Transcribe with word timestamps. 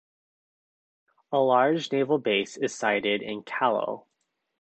A 1.31 1.37
large 1.37 1.91
naval 1.91 2.17
base 2.17 2.57
is 2.57 2.73
sited 2.73 3.21
in 3.21 3.43
Callao. 3.43 4.07